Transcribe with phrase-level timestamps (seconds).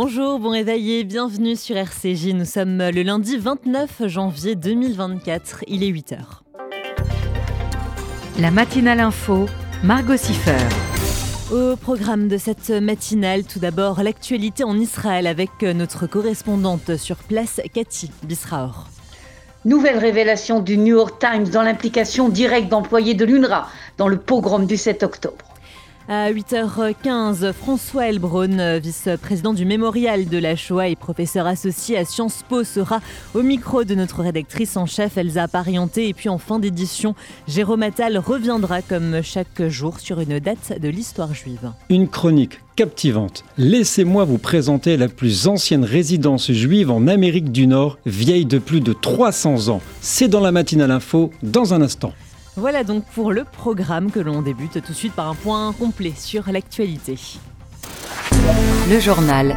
[0.00, 2.26] Bonjour, bon réveil bienvenue sur RCJ.
[2.32, 6.18] Nous sommes le lundi 29 janvier 2024, il est 8h.
[8.38, 9.46] La matinale info,
[9.82, 10.54] Margot Siffer.
[11.52, 17.60] Au programme de cette matinale, tout d'abord l'actualité en Israël avec notre correspondante sur place,
[17.74, 18.86] Cathy Bisraor.
[19.64, 24.64] Nouvelle révélation du New York Times dans l'implication directe d'employés de l'UNRWA dans le pogrom
[24.64, 25.47] du 7 octobre.
[26.10, 32.42] À 8h15, François Elbron, vice-président du mémorial de la Shoah et professeur associé à Sciences
[32.48, 33.02] Po, sera
[33.34, 36.08] au micro de notre rédactrice en chef Elsa Parienté.
[36.08, 37.14] Et puis en fin d'édition,
[37.46, 41.72] Jérôme Attal reviendra comme chaque jour sur une date de l'histoire juive.
[41.90, 43.44] Une chronique captivante.
[43.58, 48.80] Laissez-moi vous présenter la plus ancienne résidence juive en Amérique du Nord, vieille de plus
[48.80, 49.82] de 300 ans.
[50.00, 52.14] C'est dans la matinale info dans un instant.
[52.58, 56.12] Voilà donc pour le programme que l'on débute tout de suite par un point complet
[56.16, 57.16] sur l'actualité.
[58.90, 59.54] Le journal.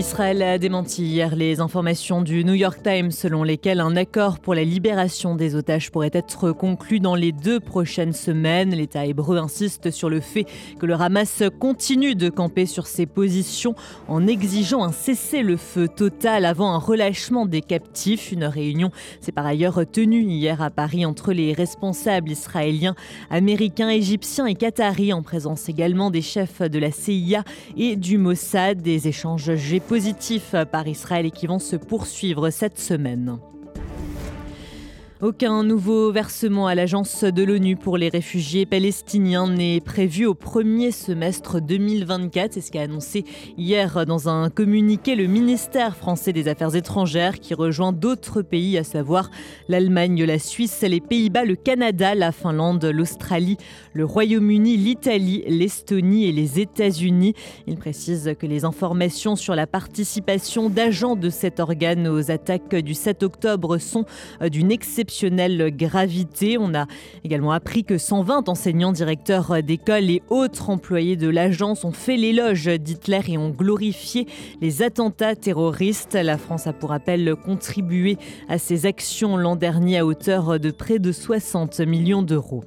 [0.00, 4.54] Israël a démenti hier les informations du New York Times selon lesquelles un accord pour
[4.54, 8.74] la libération des otages pourrait être conclu dans les deux prochaines semaines.
[8.74, 10.46] L'État hébreu insiste sur le fait
[10.78, 13.74] que le Hamas continue de camper sur ses positions
[14.08, 18.32] en exigeant un cessez-le-feu total avant un relâchement des captifs.
[18.32, 22.94] Une réunion s'est par ailleurs tenue hier à Paris entre les responsables israéliens,
[23.28, 27.44] américains, égyptiens et qataris en présence également des chefs de la CIA
[27.76, 28.80] et du Mossad.
[28.80, 29.50] Des échanges
[29.90, 33.40] positifs par Israël et qui vont se poursuivre cette semaine.
[35.22, 40.92] Aucun nouveau versement à l'agence de l'ONU pour les réfugiés palestiniens n'est prévu au premier
[40.92, 42.54] semestre 2024.
[42.54, 43.26] C'est ce qu'a annoncé
[43.58, 48.82] hier dans un communiqué le ministère français des Affaires étrangères qui rejoint d'autres pays, à
[48.82, 49.30] savoir
[49.68, 53.58] l'Allemagne, la Suisse, les Pays-Bas, le Canada, la Finlande, l'Australie,
[53.92, 57.34] le Royaume-Uni, l'Italie, l'Estonie et les États-Unis.
[57.66, 62.94] Il précise que les informations sur la participation d'agents de cet organe aux attaques du
[62.94, 64.06] 7 octobre sont
[64.40, 65.09] d'une exception
[65.70, 66.56] gravité.
[66.58, 66.86] On a
[67.24, 72.66] également appris que 120 enseignants, directeurs d'école et autres employés de l'agence ont fait l'éloge
[72.66, 74.26] d'Hitler et ont glorifié
[74.60, 76.14] les attentats terroristes.
[76.14, 78.16] La France a pour rappel contribué
[78.48, 82.64] à ces actions l'an dernier à hauteur de près de 60 millions d'euros.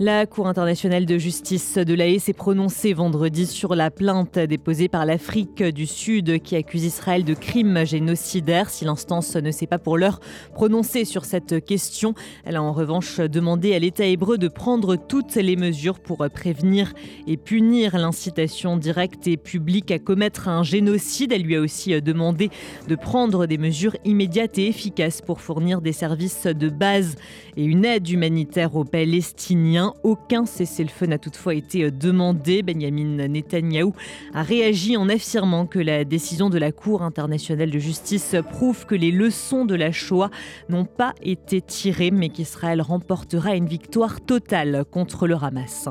[0.00, 5.06] La Cour internationale de justice de l'AE s'est prononcée vendredi sur la plainte déposée par
[5.06, 8.70] l'Afrique du Sud qui accuse Israël de crimes génocidaires.
[8.70, 10.18] Si l'instance ne s'est pas pour l'heure
[10.52, 15.36] prononcée sur cette question, elle a en revanche demandé à l'État hébreu de prendre toutes
[15.36, 16.92] les mesures pour prévenir
[17.28, 21.30] et punir l'incitation directe et publique à commettre un génocide.
[21.30, 22.50] Elle lui a aussi demandé
[22.88, 27.14] de prendre des mesures immédiates et efficaces pour fournir des services de base
[27.56, 29.83] et une aide humanitaire aux Palestiniens.
[30.02, 32.62] Aucun cessez-le-feu n'a toutefois été euh, demandé.
[32.62, 33.92] Benjamin Netanyahou
[34.32, 38.94] a réagi en affirmant que la décision de la Cour internationale de justice prouve que
[38.94, 40.30] les leçons de la Shoah
[40.68, 45.88] n'ont pas été tirées, mais qu'Israël remportera une victoire totale contre le Hamas.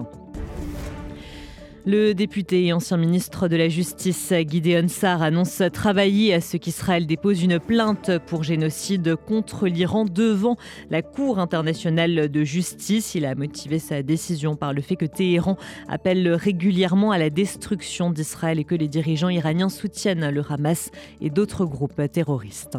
[1.86, 7.06] Le député et ancien ministre de la Justice Gideon Sar annonce travailler à ce qu'Israël
[7.06, 10.56] dépose une plainte pour génocide contre l'Iran devant
[10.90, 13.16] la Cour internationale de justice.
[13.16, 15.58] Il a motivé sa décision par le fait que Téhéran
[15.90, 20.90] appelle régulièrement à la destruction d'Israël et que les dirigeants iraniens soutiennent le Hamas
[21.20, 22.78] et d'autres groupes terroristes.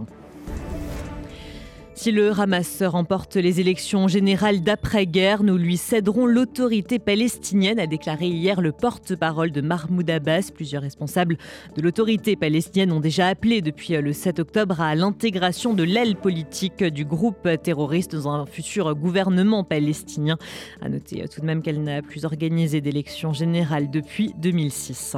[1.97, 8.27] Si le Hamas remporte les élections générales d'après-guerre, nous lui céderons l'autorité palestinienne, a déclaré
[8.27, 10.51] hier le porte-parole de Mahmoud Abbas.
[10.53, 11.39] Plusieurs responsables
[11.77, 16.83] de l'autorité palestinienne ont déjà appelé depuis le 7 octobre à l'intégration de l'aile politique
[16.83, 20.37] du groupe terroriste dans un futur gouvernement palestinien.
[20.83, 25.17] A noter tout de même qu'elle n'a plus organisé d'élections générales depuis 2006.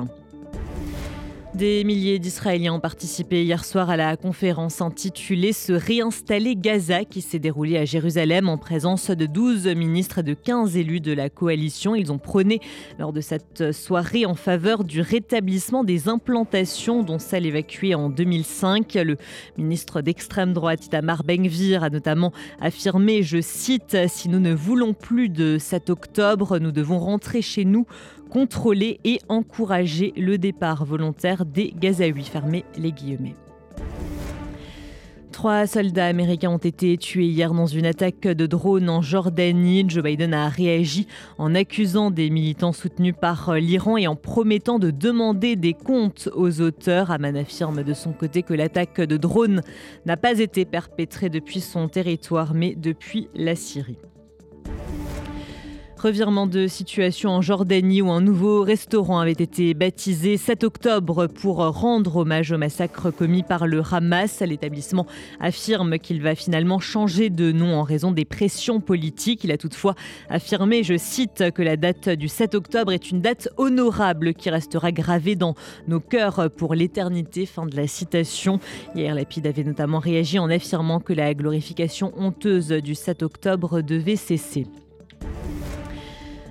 [1.56, 7.22] Des milliers d'Israéliens ont participé hier soir à la conférence intitulée Se réinstaller Gaza qui
[7.22, 11.30] s'est déroulée à Jérusalem en présence de 12 ministres et de 15 élus de la
[11.30, 11.94] coalition.
[11.94, 12.60] Ils ont prôné
[12.98, 18.92] lors de cette soirée en faveur du rétablissement des implantations dont celle évacuée en 2005.
[18.92, 19.16] Le
[19.56, 25.30] ministre d'extrême droite Itamar Ben-Gvir a notamment affirmé, je cite, Si nous ne voulons plus
[25.30, 27.86] de 7 octobre, nous devons rentrer chez nous
[28.36, 32.24] contrôler et encourager le départ volontaire des Gazaouis.
[32.24, 33.34] Fermez les guillemets.
[35.32, 39.86] Trois soldats américains ont été tués hier dans une attaque de drone en Jordanie.
[39.88, 41.06] Joe Biden a réagi
[41.38, 46.60] en accusant des militants soutenus par l'Iran et en promettant de demander des comptes aux
[46.60, 47.10] auteurs.
[47.10, 49.62] Aman affirme de son côté que l'attaque de drone
[50.04, 53.96] n'a pas été perpétrée depuis son territoire mais depuis la Syrie.
[56.06, 61.56] Revirement de situation en Jordanie où un nouveau restaurant avait été baptisé 7 octobre pour
[61.56, 64.40] rendre hommage au massacre commis par le Hamas.
[64.40, 65.08] L'établissement
[65.40, 69.42] affirme qu'il va finalement changer de nom en raison des pressions politiques.
[69.42, 69.96] Il a toutefois
[70.30, 74.92] affirmé, je cite, que la date du 7 octobre est une date honorable qui restera
[74.92, 75.56] gravée dans
[75.88, 77.46] nos cœurs pour l'éternité.
[77.46, 78.60] Fin de la citation.
[78.94, 84.14] Hier, Lapide avait notamment réagi en affirmant que la glorification honteuse du 7 octobre devait
[84.14, 84.68] cesser.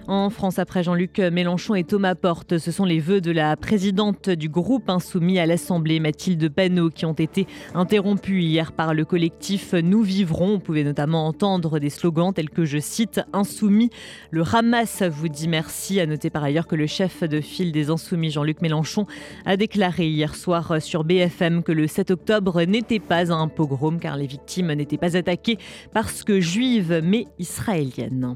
[0.08, 4.30] En France, après Jean-Luc Mélenchon et Thomas Porte, ce sont les vœux de la présidente
[4.30, 9.74] du groupe insoumis à l'Assemblée, Mathilde Panot, qui ont été interrompus hier par le collectif
[9.74, 10.54] Nous vivrons.
[10.54, 13.90] On pouvait notamment entendre des slogans tels que, je cite, Insoumis,
[14.30, 16.00] le Hamas vous dit merci.
[16.00, 19.08] À noter par ailleurs que le chef de file des Insoumis, Jean-Luc Mélenchon,
[19.44, 24.18] a déclaré hier soir sur BFM que le 7 octobre n'était pas un pogrom car
[24.18, 25.58] les victimes n'étaient pas attaquées
[25.94, 28.36] parce que juives mais israéliennes.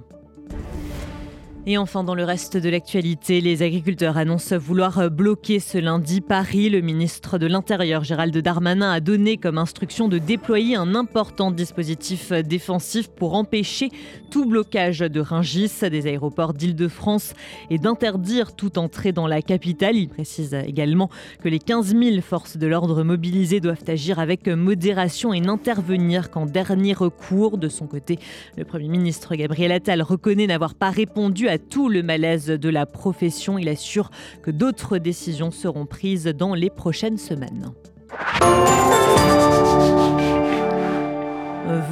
[1.65, 6.69] Et enfin, dans le reste de l'actualité, les agriculteurs annoncent vouloir bloquer ce lundi Paris.
[6.69, 12.31] Le ministre de l'Intérieur, Gérald Darmanin, a donné comme instruction de déployer un important dispositif
[12.31, 13.89] défensif pour empêcher
[14.31, 17.33] tout blocage de Ringis, des aéroports d'Île-de-France
[17.69, 19.97] et d'interdire toute entrée dans la capitale.
[19.97, 21.09] Il précise également
[21.44, 26.45] que les 15 000 forces de l'ordre mobilisées doivent agir avec modération et n'intervenir qu'en
[26.45, 27.57] dernier recours.
[27.57, 28.17] De son côté,
[28.57, 32.85] le Premier ministre Gabriel Attal reconnaît n'avoir pas répondu à tout le malaise de la
[32.85, 33.57] profession.
[33.57, 34.11] Il assure
[34.43, 37.71] que d'autres décisions seront prises dans les prochaines semaines.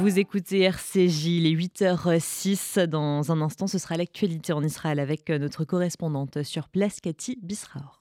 [0.00, 2.80] Vous écoutez RCJ, les 8h06.
[2.86, 8.00] Dans un instant, ce sera l'actualité en Israël avec notre correspondante sur place, Cathy Bisraor.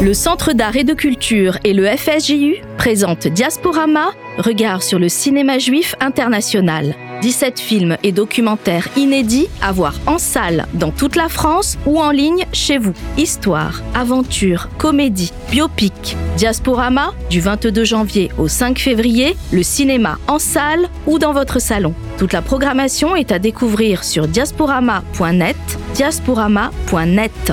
[0.00, 5.58] Le Centre d'art et de culture et le FSJU présentent Diasporama, regard sur le cinéma
[5.58, 6.94] juif international.
[7.20, 12.12] 17 films et documentaires inédits à voir en salle dans toute la France ou en
[12.12, 12.94] ligne chez vous.
[13.16, 16.16] Histoire, aventure, comédie, biopic.
[16.36, 21.92] Diasporama, du 22 janvier au 5 février, le cinéma en salle ou dans votre salon.
[22.18, 25.56] Toute la programmation est à découvrir sur diasporama.net,
[25.94, 27.52] diasporama.net.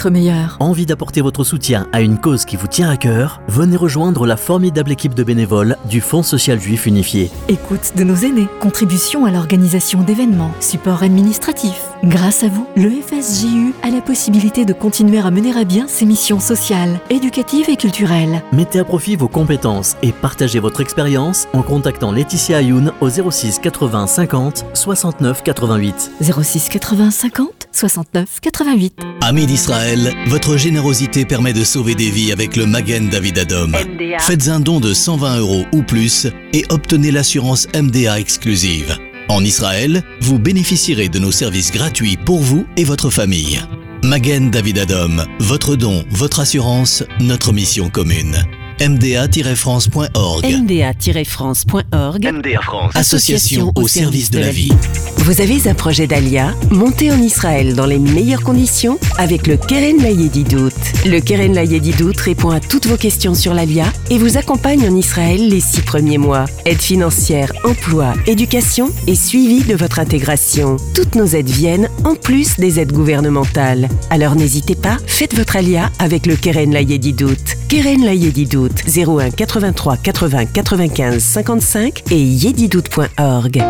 [0.09, 0.57] meilleur.
[0.59, 3.41] Envie d'apporter votre soutien à une cause qui vous tient à cœur?
[3.47, 7.29] Venez rejoindre la formidable équipe de bénévoles du Fonds social juif unifié.
[7.47, 11.90] Écoute de nos aînés, contribution à l'organisation d'événements, support administratif.
[12.03, 16.05] Grâce à vous, le FSJU a la possibilité de continuer à mener à bien ses
[16.05, 18.41] missions sociales, éducatives et culturelles.
[18.51, 23.59] Mettez à profit vos compétences et partagez votre expérience en contactant Laetitia Ayoun au 06
[23.59, 26.11] 80 50 69 88.
[26.21, 28.99] 06 80 50 69 88.
[29.21, 33.73] Amis d'Israël, votre générosité permet de sauver des vies avec le Magen David Adom.
[34.17, 38.97] Faites un don de 120 euros ou plus et obtenez l'assurance MDA exclusive.
[39.31, 43.61] En Israël, vous bénéficierez de nos services gratuits pour vous et votre famille.
[44.03, 48.43] Magen David Adom, votre don, votre assurance, notre mission commune
[48.81, 50.43] mda-france.org.
[50.43, 52.25] mda-france.org.
[52.25, 52.91] MDA France.
[52.95, 54.73] Association au service de la vie.
[55.17, 56.55] Vous avez un projet d'Alia?
[56.71, 60.71] Montez en Israël dans les meilleures conditions avec le Keren Layedidout.
[61.05, 65.47] Le Keren Layedidout répond à toutes vos questions sur l'Alia et vous accompagne en Israël
[65.47, 66.45] les six premiers mois.
[66.65, 70.77] Aide financière, emploi, éducation et suivi de votre intégration.
[70.95, 73.89] Toutes nos aides viennent en plus des aides gouvernementales.
[74.09, 77.37] Alors n'hésitez pas, faites votre Alia avec le Keren Layedidout.
[77.69, 83.63] Keren Layedidout 01 83 80 95 55 et yedidout.org.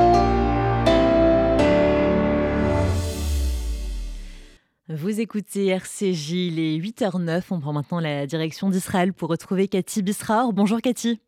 [4.90, 7.44] Vous écoutez RCJ, les 8h09.
[7.52, 10.52] On prend maintenant la direction d'Israël pour retrouver Cathy Bisraor.
[10.52, 11.20] Bonjour Cathy.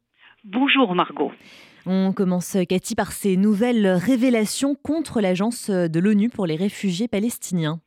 [0.43, 1.31] Bonjour Margot.
[1.85, 7.79] On commence, Cathy, par ces nouvelles révélations contre l'agence de l'ONU pour les réfugiés palestiniens.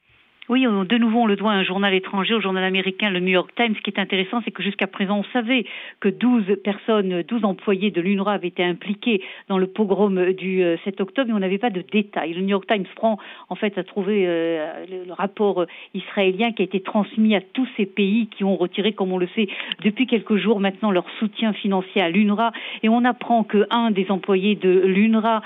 [0.48, 3.32] Oui, de nouveau, on le doit à un journal étranger, au journal américain, le New
[3.32, 3.74] York Times.
[3.74, 5.64] Ce qui est intéressant, c'est que jusqu'à présent, on savait
[5.98, 11.00] que 12 personnes, 12 employés de l'UNRWA avaient été impliqués dans le pogrom du 7
[11.00, 12.32] octobre, mais on n'avait pas de détails.
[12.32, 16.64] Le New York Times prend, en fait, à trouver, euh, le rapport israélien qui a
[16.64, 19.48] été transmis à tous ces pays qui ont retiré, comme on le sait,
[19.82, 22.52] depuis quelques jours maintenant leur soutien financier à l'UNRWA.
[22.84, 25.42] Et on apprend qu'un des employés de l'UNRWA,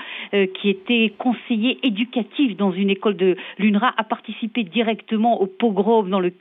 [0.53, 4.90] qui était conseiller éducatif dans une école de l'UNRWA, a participé directement
[5.39, 6.31] au pogrom dans le,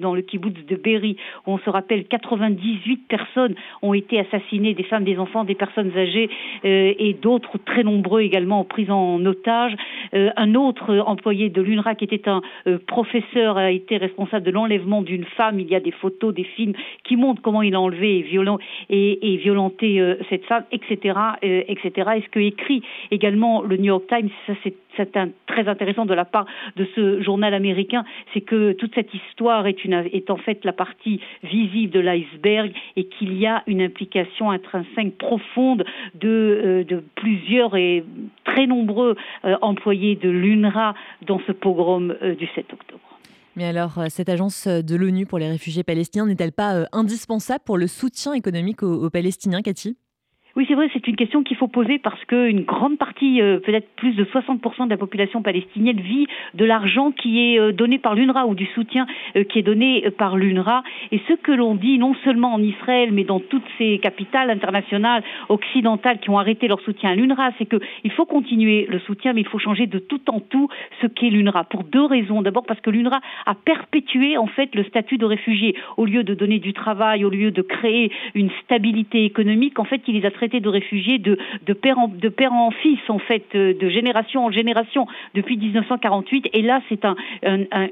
[0.00, 4.82] dans le kibbutz de Berry, où on se rappelle 98 personnes ont été assassinées, des
[4.82, 6.30] femmes, des enfants, des personnes âgées
[6.64, 9.74] et d'autres très nombreux également pris en otage.
[10.14, 14.50] Euh, un autre employé de l'UNRWA qui était un euh, professeur a été responsable de
[14.50, 15.60] l'enlèvement d'une femme.
[15.60, 19.36] Il y a des photos, des films qui montrent comment il a enlevé et, et,
[19.36, 22.10] violenté euh, cette femme, etc., etc.
[22.16, 24.74] Et ce que écrit également le New York Times, ça c'est
[25.46, 26.46] très intéressant de la part
[26.76, 27.93] de ce journal américain,
[28.32, 33.38] c'est que toute cette histoire est, en fait la partie visible de l'iceberg et qu'il
[33.38, 35.84] y a une implication intrinsèque profonde
[36.14, 38.04] de, de plusieurs et
[38.44, 39.16] très nombreux
[39.62, 40.94] employés de l'UNRWA
[41.26, 43.00] dans ce pogrom du 7 octobre.
[43.56, 47.86] Mais alors, cette agence de l'ONU pour les réfugiés palestiniens n'est-elle pas indispensable pour le
[47.86, 49.96] soutien économique aux Palestiniens, Cathy?
[50.56, 53.88] Oui, c'est vrai, c'est une question qu'il faut poser parce qu'une grande partie, euh, peut-être
[53.96, 58.14] plus de 60% de la population palestinienne vit de l'argent qui est euh, donné par
[58.14, 60.84] l'UNRWA ou du soutien euh, qui est donné par l'UNRWA.
[61.10, 65.24] Et ce que l'on dit, non seulement en Israël, mais dans toutes ces capitales internationales,
[65.48, 69.40] occidentales qui ont arrêté leur soutien à l'UNRWA, c'est qu'il faut continuer le soutien, mais
[69.40, 70.68] il faut changer de tout en tout
[71.00, 71.64] ce qu'est l'UNRWA.
[71.64, 72.42] Pour deux raisons.
[72.42, 75.74] D'abord parce que l'UNRWA a perpétué en fait le statut de réfugié.
[75.96, 80.00] Au lieu de donner du travail, au lieu de créer une stabilité économique, en fait,
[80.06, 84.44] il les a de réfugiés de, de, père en, fils, en fait, euh, de génération
[84.44, 86.50] en génération depuis 1948.
[86.52, 87.16] Et là, c'est un,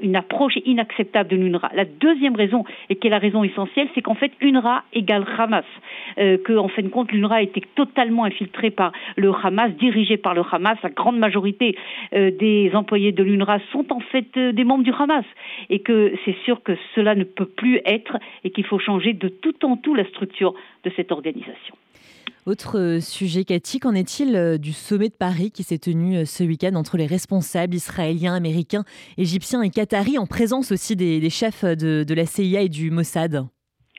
[0.01, 1.71] une approche inacceptable de l'UNRWA.
[1.73, 5.65] La deuxième raison, et qui est la raison essentielle, c'est qu'en fait, UNRWA égale Hamas.
[6.19, 10.43] Euh, en fin de compte, l'UNRWA été totalement infiltrée par le Hamas, dirigée par le
[10.49, 10.77] Hamas.
[10.83, 11.75] La grande majorité
[12.13, 15.25] euh, des employés de l'UNRWA sont en fait des membres du Hamas.
[15.69, 19.27] Et que c'est sûr que cela ne peut plus être et qu'il faut changer de
[19.27, 21.75] tout en tout la structure de cette organisation.
[22.45, 26.25] Autre euh, sujet, Cathy, qu'en est-il euh, du sommet de Paris qui s'est tenu euh,
[26.25, 28.83] ce week-end entre les responsables israéliens, américains,
[29.17, 33.45] égyptiens et qataris, en présence aussi des, chefs de, de la CIA et du Mossad?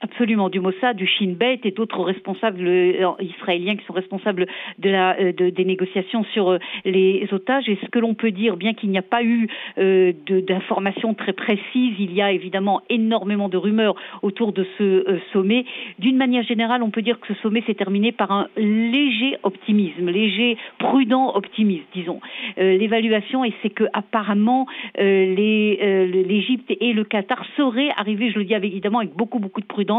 [0.05, 4.45] Absolument, du Mossad, du Shin Bet et d'autres responsables euh, israéliens qui sont responsables
[4.85, 7.71] euh, des négociations sur euh, les otages.
[7.71, 11.95] Et ce que l'on peut dire, bien qu'il n'y a pas eu d'informations très précises,
[11.99, 15.65] il y a évidemment énormément de rumeurs autour de ce sommet.
[15.99, 20.11] D'une manière générale, on peut dire que ce sommet s'est terminé par un léger optimisme,
[20.11, 22.21] léger, prudent optimisme, disons.
[22.59, 24.67] L'évaluation, et c'est que apparemment
[24.99, 29.94] l'Égypte et le Qatar seraient arrivés, je le dis évidemment avec beaucoup beaucoup de prudence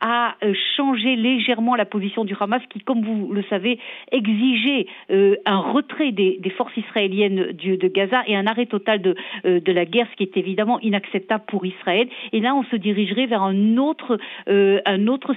[0.00, 3.78] a euh, changé légèrement la position du Hamas qui, comme vous le savez,
[4.12, 9.14] exigeait euh, un retrait des, forces israéliennes de Gaza et un arrêt total de,
[9.44, 12.08] euh, de la guerre, ce qui est évidemment inacceptable pour Israël.
[12.32, 14.18] Et là, on se dirigerait vers un autre,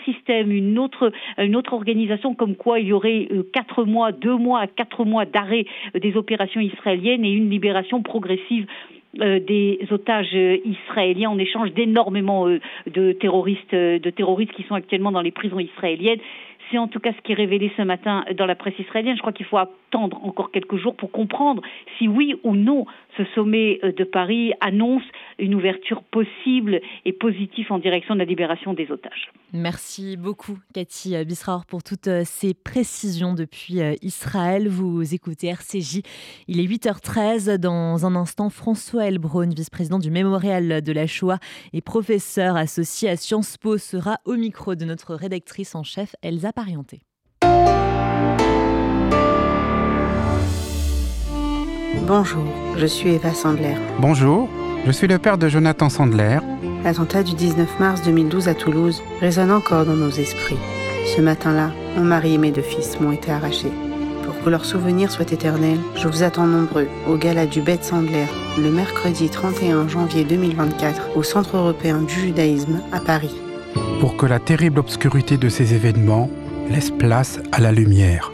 [0.06, 4.62] système, une autre, une autre organisation, comme quoi il y aurait quatre mois, deux mois
[4.62, 8.66] à quatre mois d'arrêt des opérations israéliennes et une libération progressive
[9.22, 14.74] euh, des otages israéliens en échange d'énormément euh, de terroristes, euh, de terroristes qui sont
[14.74, 16.20] actuellement dans les prisons israéliennes.
[16.78, 19.16] En tout cas ce qui est révélé ce matin dans la presse israélienne.
[19.16, 21.62] Je crois qu'il faut attendre encore quelques jours pour comprendre
[21.98, 22.86] si oui ou non
[23.18, 25.04] ce sommet de Paris annonce
[25.40, 29.32] une ouverture possible et positive en direction de la libération des otages.
[29.56, 34.68] Merci beaucoup, Cathy Bisraor, pour toutes euh, ces précisions depuis euh, Israël.
[34.68, 36.02] Vous écoutez RCJ.
[36.48, 37.58] Il est 8h13.
[37.58, 41.38] Dans un instant, François Elbron, vice-président du Mémorial de la Shoah
[41.72, 46.52] et professeur associé à Sciences Po, sera au micro de notre rédactrice en chef, Elsa
[52.06, 52.44] Bonjour,
[52.78, 53.76] je suis Eva Sandler.
[54.00, 54.50] Bonjour,
[54.86, 56.40] je suis le père de Jonathan Sandler.
[56.84, 60.58] L'attentat du 19 mars 2012 à Toulouse résonne encore dans nos esprits.
[61.16, 63.72] Ce matin-là, mon mari et mes deux fils m'ont été arrachés.
[64.26, 68.26] Pour que leur souvenir soit éternel, je vous attends nombreux au gala du Bête Sandler
[68.58, 73.36] le mercredi 31 janvier 2024 au Centre européen du judaïsme à Paris.
[74.00, 76.30] Pour que la terrible obscurité de ces événements
[76.70, 78.32] laisse place à la lumière.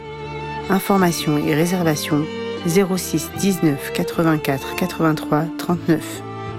[0.68, 2.24] Informations et réservations
[2.66, 6.00] 06 19 84 83 39.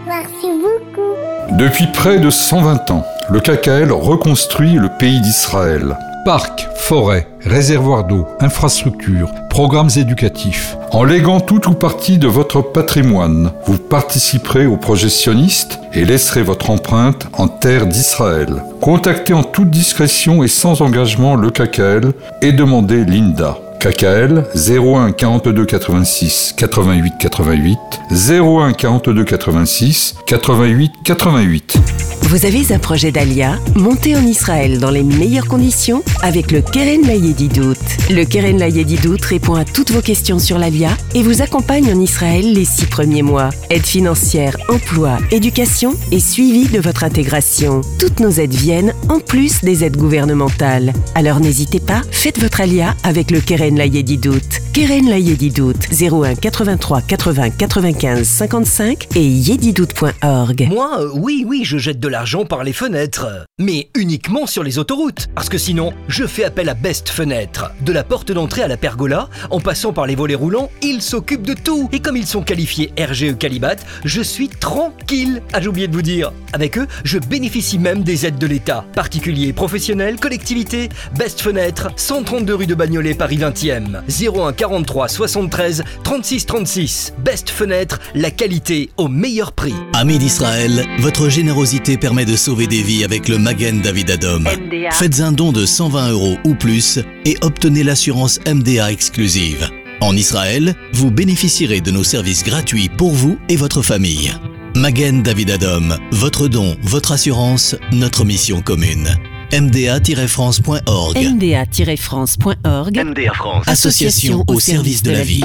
[0.08, 1.58] Merci beaucoup.
[1.58, 5.98] Depuis près de 120 ans, le KKL reconstruit le pays d'Israël.
[6.24, 10.78] Parcs, forêts, réservoirs d'eau, infrastructures, programmes éducatifs.
[10.92, 16.44] En léguant tout ou partie de votre patrimoine, vous participerez au projet sioniste et laisserez
[16.44, 18.63] votre empreinte en terre d'Israël.
[18.82, 22.13] Contactez en toute discrétion et sans engagement le KKL
[22.44, 23.58] et demandez l'INDA.
[23.82, 27.80] KKL 01 42 86 88 88
[28.12, 31.78] 01 42 86 88 88.
[32.24, 37.02] Vous avez un projet d'Alia Montez en Israël dans les meilleures conditions avec le Keren
[37.02, 37.76] Layedidout.
[38.10, 42.54] Le Keren Layedidout répond à toutes vos questions sur l'Alia et vous accompagne en Israël
[42.54, 43.50] les six premiers mois.
[43.70, 47.82] Aide financière, emploi, éducation et suivi de votre intégration.
[48.00, 50.94] Toutes nos aides viennent en plus des aides gouvernementales.
[51.16, 54.62] Alors n'hésitez pas, faites votre Alia avec le Keren Layedidout.
[54.74, 60.68] Keren Layedidout 01 83 80 95 55 et yedidout.org.
[60.70, 63.46] Moi, euh, oui, oui, je jette de l'argent par les fenêtres.
[63.60, 65.28] Mais uniquement sur les autoroutes.
[65.36, 67.72] Parce que sinon, je fais appel à Best Fenêtre.
[67.82, 71.48] De la porte d'entrée à la pergola, en passant par les volets roulants, ils s'occupent
[71.48, 71.90] de tout.
[71.92, 75.42] Et comme ils sont qualifiés RGE Calibat, je suis tranquille.
[75.54, 76.32] Ah, j'ai oublié de vous dire.
[76.54, 78.86] Avec eux, je bénéficie même des aides de l'État.
[78.94, 80.90] Particuliers, professionnels, collectivités.
[81.18, 84.01] Best Fenêtre, 132 rue de Bagnolet, Paris 20e.
[84.08, 87.13] 01 43 73 36 36.
[87.24, 89.74] Best Fenêtre, la qualité au meilleur prix.
[89.94, 94.48] Amis d'Israël, votre générosité permet de sauver des vies avec le Magen David Adom.
[94.91, 99.70] Faites un don de 120 euros ou plus et obtenez l'assurance MDA exclusive.
[100.01, 104.34] En Israël, vous bénéficierez de nos services gratuits pour vous et votre famille.
[104.75, 109.10] Magen David Adom, votre don, votre assurance, notre mission commune.
[109.53, 113.67] mda-france.org mda-france.org MDA France.
[113.67, 115.43] Association au service de la vie.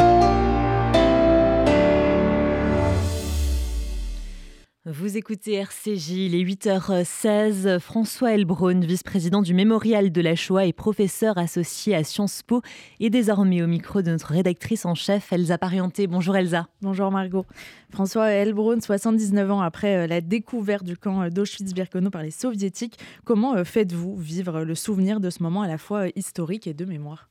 [4.88, 7.80] Vous écoutez RCJ, il est 8h16.
[7.80, 12.62] François Elbron, vice-président du Mémorial de la Shoah et professeur associé à Sciences Po,
[13.00, 16.06] est désormais au micro de notre rédactrice en chef, Elsa Parienté.
[16.06, 16.68] Bonjour Elsa.
[16.82, 17.44] Bonjour Margot.
[17.90, 23.56] François Elbron, 79 ans après euh, la découverte du camp d'Auschwitz-Birkenau par les soviétiques, comment
[23.56, 26.84] euh, faites-vous vivre le souvenir de ce moment à la fois euh, historique et de
[26.84, 27.28] mémoire?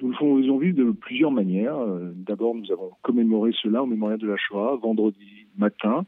[0.00, 1.76] Nous le faisons vivre de plusieurs manières.
[2.14, 6.06] D'abord, nous avons commémoré cela au mémorial de la Shoah vendredi matin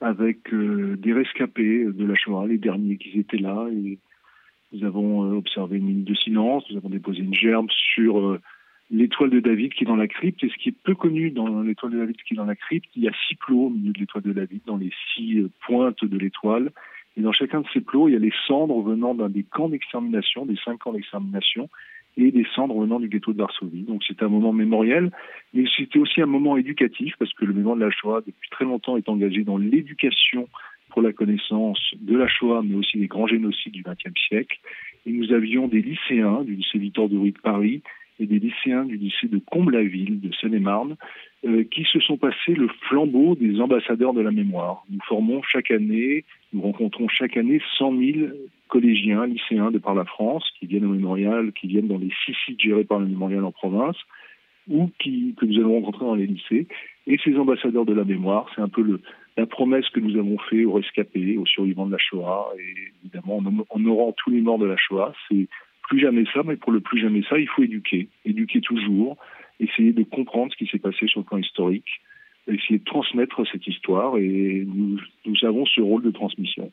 [0.00, 3.66] avec euh, des rescapés de la Shoah, les derniers qui étaient là.
[4.72, 8.40] Nous avons euh, observé une minute de silence, nous avons déposé une gerbe sur euh,
[8.90, 10.42] l'étoile de David qui est dans la crypte.
[10.44, 12.88] Et ce qui est peu connu dans l'étoile de David qui est dans la crypte,
[12.94, 16.04] il y a six plots au milieu de l'étoile de David, dans les six pointes
[16.04, 16.70] de l'étoile.
[17.16, 19.68] Et dans chacun de ces plots, il y a les cendres venant d'un des camps
[19.68, 21.68] d'extermination, des cinq camps d'extermination,
[22.18, 23.82] et des cendres venant du ghetto de Varsovie.
[23.82, 25.10] Donc c'est un moment mémoriel,
[25.54, 28.64] mais c'était aussi un moment éducatif parce que le mémoire de la Shoah, depuis très
[28.64, 30.48] longtemps, est engagé dans l'éducation
[30.90, 34.58] pour la connaissance de la Shoah, mais aussi des grands génocides du XXe siècle.
[35.06, 37.82] Et nous avions des lycéens du lycée Victor de Paris
[38.18, 40.96] et des lycéens du lycée de Comble-la-Ville de Seine-et-Marne
[41.44, 44.82] euh, qui se sont passés le flambeau des ambassadeurs de la mémoire.
[44.90, 48.28] Nous formons chaque année, nous rencontrons chaque année 100 000
[48.68, 52.36] collégiens, lycéens de par la France qui viennent au mémorial, qui viennent dans les six
[52.44, 53.96] sites gérés par le mémorial en province
[54.68, 56.66] ou qui, que nous allons rencontrer dans les lycées.
[57.06, 59.00] Et ces ambassadeurs de la mémoire, c'est un peu
[59.36, 63.38] la promesse que nous avons faite aux rescapés, aux survivants de la Shoah, et évidemment
[63.38, 65.48] en honorant tous les morts de la Shoah, c'est
[65.88, 69.16] plus jamais ça, mais pour le plus jamais ça, il faut éduquer, éduquer toujours,
[69.58, 71.88] essayer de comprendre ce qui s'est passé sur le plan historique,
[72.46, 74.98] essayer de transmettre cette histoire, et nous
[75.42, 76.70] avons ce rôle de transmission.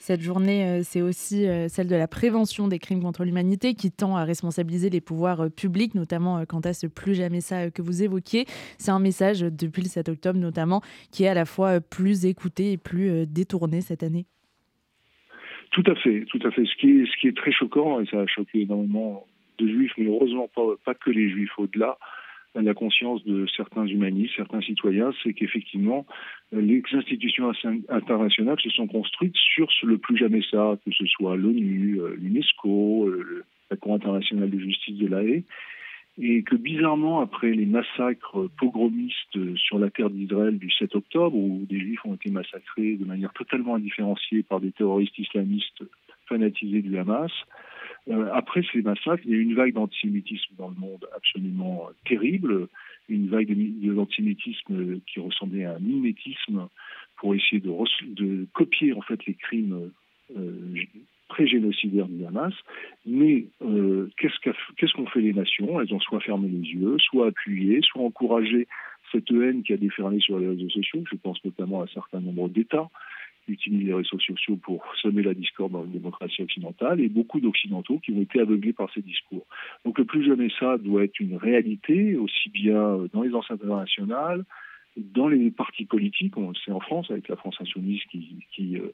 [0.00, 3.90] Cette journée, euh, c'est aussi euh, celle de la prévention des crimes contre l'humanité qui
[3.90, 7.82] tend à responsabiliser les pouvoirs euh, publics, notamment quant à ce plus jamais ça que
[7.82, 8.44] vous évoquiez.
[8.78, 12.72] C'est un message depuis le 7 octobre notamment qui est à la fois plus écouté
[12.72, 14.26] et plus détourné cette année.
[15.72, 16.64] Tout à fait, tout à fait.
[16.64, 19.26] Ce qui est, très choquant, et ça a choqué énormément
[19.58, 20.48] de juifs, mais heureusement
[20.84, 21.98] pas que les juifs au-delà,
[22.54, 26.06] la conscience de certains humanistes, certains citoyens, c'est qu'effectivement,
[26.52, 27.52] les institutions
[27.88, 33.06] internationales se sont construites sur le plus jamais ça, que ce soit l'ONU, euh, l'UNESCO,
[33.06, 35.44] euh, la Cour internationale de justice de la Haye,
[36.20, 41.64] et que bizarrement, après les massacres pogromistes sur la terre d'Israël du 7 octobre, où
[41.68, 45.84] des juifs ont été massacrés de manière totalement indifférenciée par des terroristes islamistes
[46.26, 47.46] fanatisés du Hamas, euh,
[48.32, 52.68] après ces massacres, il y a une vague d'antisémitisme dans le monde absolument terrible,
[53.08, 53.54] une vague
[53.94, 56.68] d'antisémitisme qui ressemblait à un mimétisme
[57.16, 57.72] pour essayer de,
[58.14, 59.90] de copier en fait les crimes
[60.36, 60.74] euh,
[61.28, 62.54] pré-génocidaires du Hamas.
[63.06, 65.80] Mais euh, qu'est-ce qu'ont fait les nations?
[65.80, 68.66] Elles ont soit fermé les yeux, soit appuyé, soit encouragé
[69.12, 71.02] cette haine qui a déferlé sur les réseaux sociaux.
[71.10, 72.88] Je pense notamment à un certain nombre d'États
[73.48, 77.98] utilisent les réseaux sociaux pour semer la discorde dans la démocratie occidentale et beaucoup d'Occidentaux
[77.98, 79.46] qui ont été aveuglés par ces discours.
[79.84, 84.44] Donc le plus jamais ça doit être une réalité, aussi bien dans les enceintes internationales,
[84.96, 86.34] dans les partis politiques,
[86.64, 88.92] c'est en France avec la France insoumise qui, euh,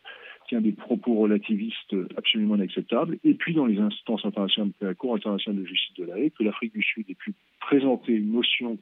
[0.49, 5.63] tient des propos relativistes absolument inacceptables, et puis dans les instances internationales la Cour internationale
[5.63, 8.77] de justice de la Haye, que l'Afrique du Sud ait pu présenter une motion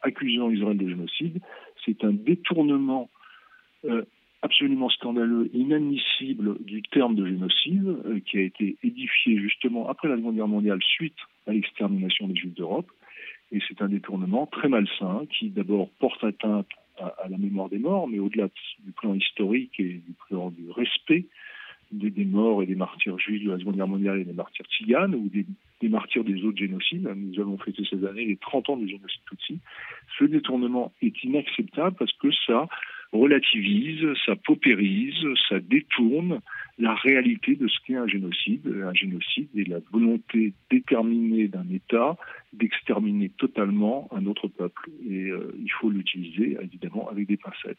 [0.00, 1.40] accusant Israël de génocide,
[1.84, 3.10] c'est un détournement
[3.84, 4.04] euh,
[4.42, 10.16] absolument scandaleux, inadmissible du terme de génocide, euh, qui a été édifié justement après la
[10.16, 12.90] Seconde Guerre mondiale suite à l'extermination des Juifs d'Europe.
[13.50, 18.08] Et c'est un détournement très malsain qui d'abord porte atteinte à, la mémoire des morts,
[18.08, 18.48] mais au-delà
[18.84, 21.26] du plan historique et du plan du respect
[21.92, 25.14] des, morts et des martyrs juifs de la Seconde Guerre mondiale et des martyrs tziganes
[25.14, 25.46] ou des,
[25.80, 27.08] des, martyrs des autres génocides.
[27.16, 29.58] Nous avons fêté ces années les 30 ans du génocide Tutsi.
[30.18, 32.68] Ce détournement est inacceptable parce que ça
[33.12, 36.40] relativise, ça paupérise, ça détourne
[36.78, 38.66] la réalité de ce qu'est un génocide.
[38.66, 42.16] Un génocide est la volonté déterminée d'un État
[42.52, 44.90] d'exterminer totalement un autre peuple.
[45.08, 47.78] Et euh, il faut l'utiliser évidemment avec des pincettes.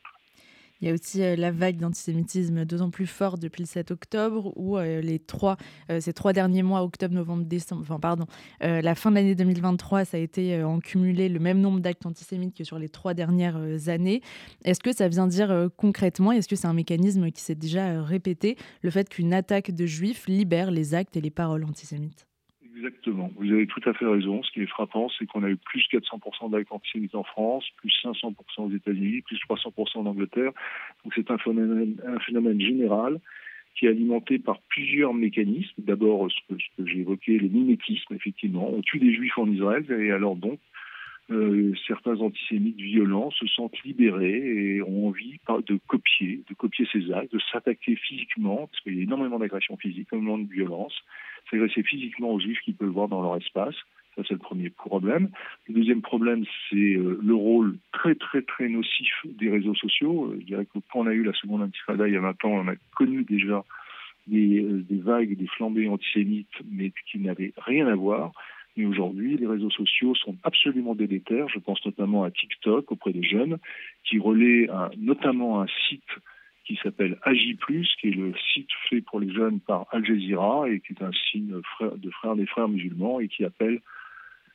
[0.81, 4.53] Il y a aussi euh, la vague d'antisémitisme d'autant plus forte depuis le 7 octobre,
[4.55, 5.57] où euh, les trois,
[5.89, 8.25] euh, ces trois derniers mois, octobre, novembre, décembre, enfin pardon,
[8.61, 12.55] la fin de l'année 2023, ça a été en cumulé le même nombre d'actes antisémites
[12.55, 14.21] que sur les trois dernières années.
[14.63, 18.57] Est-ce que ça vient dire concrètement, est-ce que c'est un mécanisme qui s'est déjà répété,
[18.81, 22.28] le fait qu'une attaque de juifs libère les actes et les paroles antisémites?
[22.79, 23.29] Exactement.
[23.35, 24.41] Vous avez tout à fait raison.
[24.41, 27.91] Ce qui est frappant, c'est qu'on a eu plus 400% d'actes antisémites en France, plus
[28.03, 30.51] 500% aux États-Unis, plus 300% en Angleterre.
[31.03, 33.19] Donc c'est un phénomène, général
[33.75, 35.73] qui est alimenté par plusieurs mécanismes.
[35.77, 38.71] D'abord, ce que, j'ai évoqué, les mimétismes, effectivement.
[38.71, 40.59] On tue des juifs en Israël et alors donc,
[41.31, 47.11] euh, certains antisémites violents se sentent libérés et ont envie de copier, de copier ces
[47.11, 50.93] actes, de s'attaquer physiquement, parce qu'il y a énormément d'agressions physiques, énormément de violence,
[51.49, 53.75] s'agresser physiquement aux juifs qu'ils peuvent voir dans leur espace.
[54.15, 55.29] Ça, c'est le premier problème.
[55.67, 60.31] Le deuxième problème, c'est euh, le rôle très, très, très nocif des réseaux sociaux.
[60.31, 62.45] Euh, je dirais que quand on a eu la seconde intifada il y a 20
[62.45, 63.63] ans, on a connu déjà
[64.25, 68.31] des, des vagues, des flambées antisémites, mais qui n'avaient rien à voir.
[68.79, 71.49] Mais aujourd'hui, les réseaux sociaux sont absolument délétères.
[71.49, 73.57] Je pense notamment à TikTok auprès des jeunes,
[74.05, 76.07] qui relaient notamment un site
[76.63, 77.57] qui s'appelle Agi+,
[77.99, 81.11] qui est le site fait pour les jeunes par Al Jazeera et qui est un
[81.11, 83.81] signe de frères des frères musulmans et qui appelle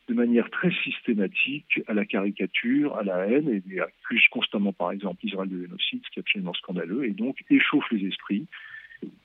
[0.09, 5.27] de manière très systématique à la caricature, à la haine et accuse constamment par exemple
[5.27, 8.47] Israël de génocide, ce qui est absolument scandaleux et donc échauffe les esprits.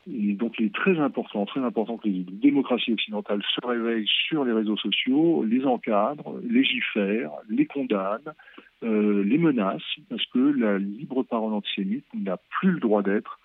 [0.07, 4.45] Et donc il est très important, très important que les démocraties occidentales se réveillent sur
[4.45, 8.33] les réseaux sociaux, les encadrent, légifèrent, les condamnent,
[8.83, 13.39] euh, les menacent, parce que la libre parole antisémite n'a plus le droit d'être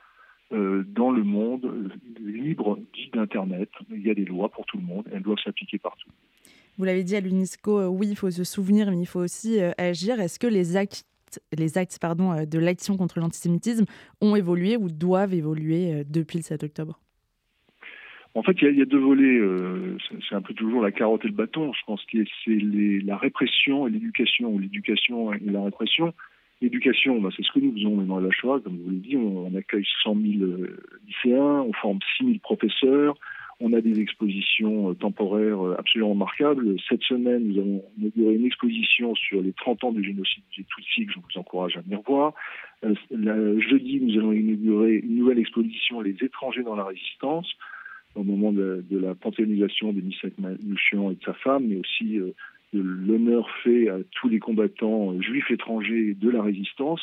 [0.52, 3.70] euh, dans le monde libre dit d'Internet.
[3.90, 6.10] Il y a des lois pour tout le monde, elles doivent s'appliquer partout.
[6.76, 9.60] Vous l'avez dit à l'UNESCO, euh, oui, il faut se souvenir, mais il faut aussi
[9.78, 10.20] agir.
[10.20, 11.04] Est-ce que les actes
[11.56, 13.84] les actes pardon, de l'action contre l'antisémitisme
[14.20, 17.00] ont évolué ou doivent évoluer depuis le 7 octobre
[18.36, 19.38] en fait, il y, a deux volets.
[19.38, 19.96] Euh,
[20.28, 21.72] c'est un peu toujours la carotte et le bâton.
[21.72, 22.58] Je pense que c'est
[23.04, 26.12] la répression et l'éducation, ou l'éducation et la répression.
[26.60, 28.58] L'éducation, bah, c'est ce que nous faisons maintenant à la Shoah.
[28.60, 33.14] Comme vous l'avez dit, on, accueille 100 000 euh, lycéens, on forme 6 000 professeurs,
[33.60, 36.76] on a des expositions euh, temporaires absolument remarquables.
[36.88, 41.06] Cette semaine, nous avons inauguré une exposition sur les 30 ans du génocide des Tutsis,
[41.06, 42.34] que je vous encourage à venir voir.
[42.82, 47.54] jeudi, nous allons inaugurer une nouvelle exposition, Les étrangers dans la résistance
[48.14, 52.32] au moment de, la panthéonisation de Misak Manouchian et de sa femme, mais aussi euh,
[52.72, 57.00] de l'honneur fait à tous les combattants euh, juifs étrangers de la résistance.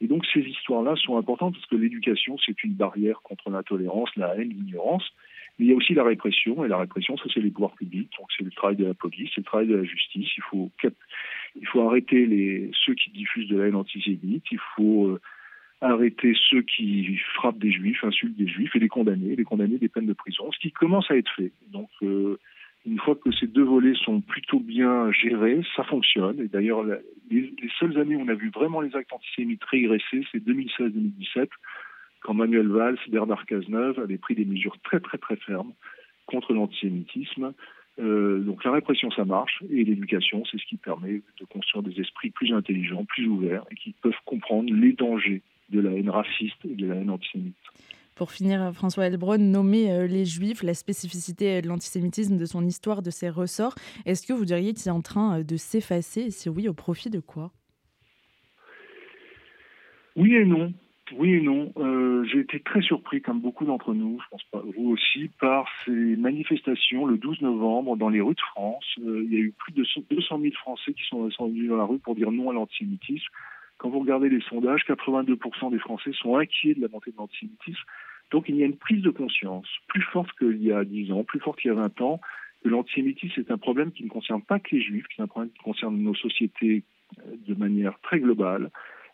[0.00, 4.36] Et donc ces histoires-là sont importantes parce que l'éducation, c'est une barrière contre l'intolérance, la
[4.36, 5.04] haine, l'ignorance.
[5.58, 8.10] Mais il y a aussi la répression, et la répression, ça c'est les pouvoirs publics,
[8.18, 10.28] donc c'est le travail de la police, c'est le travail de la justice.
[10.36, 15.20] Il faut, arrêter ceux qui diffusent de la haine antisémite, il faut euh,
[15.82, 19.88] arrêter ceux qui frappent des juifs, insultent des juifs et les condamner, les condamner des
[19.88, 21.52] peines de prison, ce qui commence à être fait.
[21.70, 22.38] Donc, euh,
[22.84, 26.40] une fois que ces deux volets sont plutôt bien gérés, ça fonctionne.
[26.40, 26.84] Et d'ailleurs,
[27.30, 31.48] les, seules années où on a vu vraiment les actes antisémites régresser, c'est 2016-2017,
[32.22, 35.72] quand Manuel Valls, Bernard Cazeneuve avaient pris des mesures très très très fermes
[36.26, 37.52] contre l'antisémitisme.
[37.98, 42.00] Euh, donc la répression, ça marche, et l'éducation, c'est ce qui permet de construire des
[42.00, 46.64] esprits plus intelligents, plus ouverts, et qui peuvent comprendre les dangers de la haine raciste
[46.64, 47.54] et de la haine antisémite.
[48.14, 53.02] Pour finir, François Elbron, nommer euh, les Juifs, la spécificité de l'antisémitisme, de son histoire,
[53.02, 56.22] de ses ressorts, est-ce que vous diriez qu'il est en train euh, de s'effacer?
[56.22, 57.52] Et si oui, au profit de quoi?
[60.14, 60.72] Oui et non.
[61.16, 61.72] Oui et non.
[61.76, 65.66] Euh, j'ai été très surpris, comme beaucoup d'entre nous, je pense pas vous aussi, par
[65.84, 68.84] ces manifestations le 12 novembre dans les rues de France.
[68.98, 71.98] il y a eu plus de 200 000 Français qui sont descendus dans la rue
[71.98, 73.28] pour dire non à l'antisémitisme
[73.78, 77.82] Quand vous regardez les sondages, 82% des Français sont inquiets de la montée de l'antisémitisme.
[78.30, 81.24] Donc il y a une prise de conscience plus forte qu'il y a 10 ans,
[81.24, 82.20] plus forte qu'il y a 20 ans,
[82.62, 85.28] que l'antisémitisme est un problème qui ne concerne pas que les juifs, qui est un
[85.28, 86.84] problème qui concerne nos sociétés
[87.18, 88.70] euh, de manière très globale.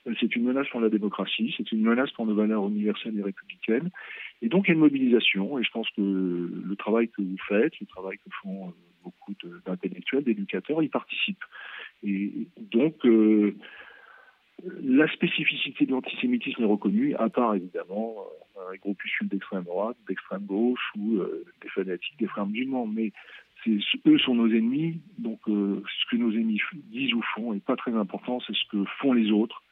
[0.09, 3.23] Euh, c'est une menace pour la démocratie, c'est une menace pour nos valeurs universelles et
[3.23, 3.90] républicaines.
[4.42, 7.37] Et donc il y a une mobilisation, et je pense que le travail que vous
[7.49, 8.71] faites, le travail que font euh,
[9.05, 9.35] beaucoup
[9.66, 11.44] d'intellectuels, d'éducateurs, y participent.
[12.05, 13.57] Et donc, euh,
[14.83, 18.27] la spécificité de l'antisémitisme est reconnue, à part évidemment
[18.71, 21.21] un groupuscule d'extrême droite, d'extrême gauche ou
[21.62, 22.85] des fanatiques, des frères musulmans.
[22.85, 23.12] Mais
[23.68, 27.94] eux sont nos ennemis, donc ce que nos ennemis disent ou font n'est pas très
[27.94, 29.62] important, c'est ce que font les autres.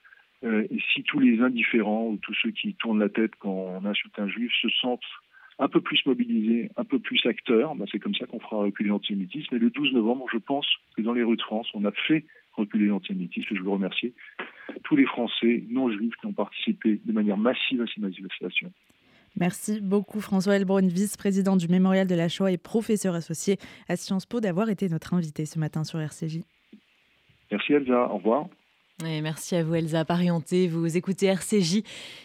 [0.44, 3.84] Euh, et si tous les indifférents ou tous ceux qui tournent la tête quand on
[3.84, 5.00] insulte un juif se sentent
[5.58, 8.90] un peu plus mobilisés, un peu plus acteurs, ben c'est comme ça qu'on fera reculer
[8.90, 9.54] l'antisémitisme.
[9.54, 12.24] Et le 12 novembre, je pense que dans les rues de France, on a fait
[12.52, 13.56] reculer l'antisémitisme.
[13.56, 14.12] Je veux remercier
[14.84, 18.72] tous les Français non juifs qui ont participé de manière massive à ces manifestations.
[19.38, 24.24] Merci beaucoup François Elbrun, vice-président du Mémorial de la Shoah et professeur associé à Sciences
[24.24, 26.40] Po, d'avoir été notre invité ce matin sur RCJ.
[27.50, 28.46] Merci Elsa, au revoir
[29.02, 31.82] merci à vous Elsa Parienté, vous écoutez RCJ.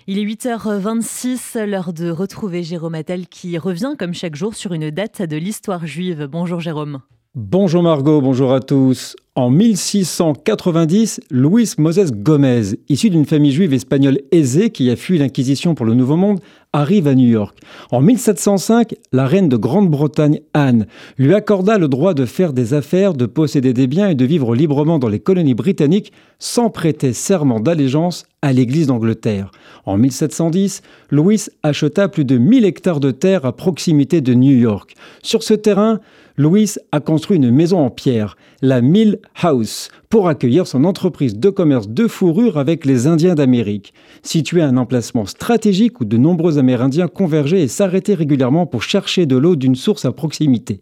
[0.08, 4.90] Il est 8h26, l'heure de retrouver Jérôme Attal qui revient comme chaque jour sur une
[4.90, 6.28] date de l'histoire juive.
[6.32, 7.02] Bonjour Jérôme.
[7.34, 9.16] Bonjour Margot, bonjour à tous.
[9.36, 15.74] En 1690, Luis Moses Gomez, issu d'une famille juive espagnole aisée qui a fui l'Inquisition
[15.74, 16.42] pour le Nouveau Monde,
[16.74, 17.58] arrive à New York.
[17.92, 23.14] En 1705, la reine de Grande-Bretagne, Anne, lui accorda le droit de faire des affaires,
[23.14, 27.60] de posséder des biens et de vivre librement dans les colonies britanniques sans prêter serment
[27.60, 29.52] d'allégeance à l'Église d'Angleterre.
[29.86, 34.96] En 1710, Louis acheta plus de 1000 hectares de terre à proximité de New York.
[35.22, 36.00] Sur ce terrain,
[36.38, 41.50] Louis a construit une maison en pierre, la Mill House, pour accueillir son entreprise de
[41.50, 43.94] commerce de fourrure avec les Indiens d'Amérique.
[44.24, 49.26] Situé à un emplacement stratégique où de nombreux Amérindiens convergeaient et s'arrêtaient régulièrement pour chercher
[49.26, 50.82] de l'eau d'une source à proximité.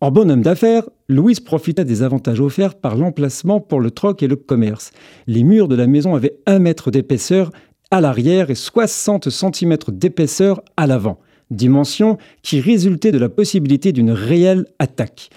[0.00, 4.28] En bon homme d'affaires, Louis profita des avantages offerts par l'emplacement pour le troc et
[4.28, 4.92] le commerce.
[5.26, 7.50] Les murs de la maison avaient un mètre d'épaisseur
[7.90, 11.18] à l'arrière et 60 cm d'épaisseur à l'avant
[11.50, 15.30] dimension qui résultait de la possibilité d'une réelle attaque.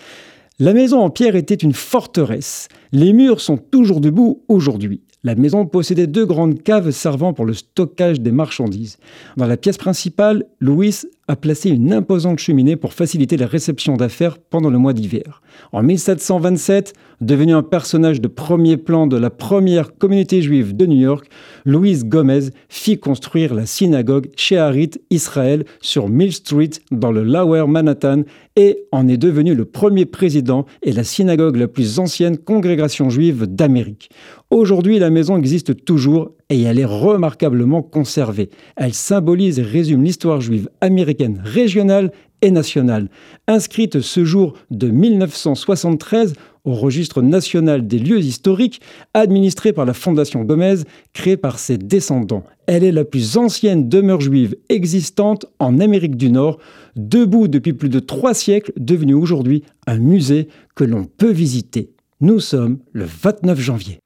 [0.62, 2.68] La maison en pierre était une forteresse.
[2.92, 5.00] Les murs sont toujours debout aujourd'hui.
[5.24, 8.98] La maison possédait deux grandes caves servant pour le stockage des marchandises.
[9.38, 10.96] Dans la pièce principale, Louis
[11.30, 15.42] a placé une imposante cheminée pour faciliter la réception d'affaires pendant le mois d'hiver.
[15.72, 21.00] En 1727, devenu un personnage de premier plan de la première communauté juive de New
[21.00, 21.30] York,
[21.66, 28.24] Louis Gomez fit construire la synagogue Sheharit Israël sur Mill Street dans le Lower Manhattan
[28.56, 33.48] et en est devenu le premier président et la synagogue la plus ancienne congrégation juive
[33.48, 34.10] d'Amérique.
[34.50, 38.50] Aujourd'hui, la maison existe toujours et elle est remarquablement conservée.
[38.76, 43.10] Elle symbolise et résume l'histoire juive américaine régionale et nationale.
[43.48, 46.34] Inscrite ce jour de 1973
[46.66, 48.82] au registre national des lieux historiques,
[49.14, 52.44] administrée par la Fondation Gomez, créée par ses descendants.
[52.68, 56.60] Elle est la plus ancienne demeure juive existante en Amérique du Nord,
[56.96, 61.92] debout depuis plus de trois siècles, devenue aujourd'hui un musée que l'on peut visiter.
[62.22, 64.00] Nous sommes le 29 janvier.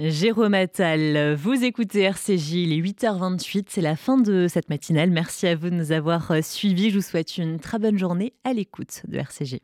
[0.00, 5.12] Jérôme Attal, vous écoutez RCJ, il est 8h28, c'est la fin de cette matinale.
[5.12, 6.90] Merci à vous de nous avoir suivis.
[6.90, 9.58] Je vous souhaite une très bonne journée à l'écoute de RCJ.